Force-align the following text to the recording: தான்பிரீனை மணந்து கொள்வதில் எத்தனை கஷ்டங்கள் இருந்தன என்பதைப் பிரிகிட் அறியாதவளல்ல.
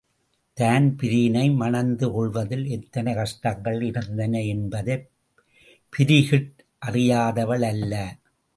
தான்பிரீனை 0.59 1.55
மணந்து 1.55 2.11
கொள்வதில் 2.11 2.67
எத்தனை 2.67 3.13
கஷ்டங்கள் 3.13 3.81
இருந்தன 3.81 4.41
என்பதைப் 4.41 5.09
பிரிகிட் 5.97 6.51
அறியாதவளல்ல. 6.85 8.19